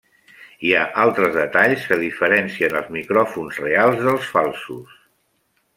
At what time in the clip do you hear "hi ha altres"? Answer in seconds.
0.67-1.29